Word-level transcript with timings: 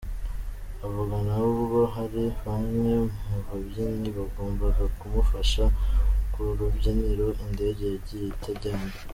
avuga 0.85 1.15
nawe 1.25 1.47
ubwe 1.55 1.81
hari 1.95 2.23
bamwe 2.45 2.93
mu 3.25 3.37
babyinyi 3.47 4.09
bagombaga 4.17 4.83
kumufasha 4.97 5.63
ku 6.31 6.39
rubyiniro 6.59 7.27
indege 7.45 7.83
yagiye 7.93 8.25
itajyanye. 8.35 8.95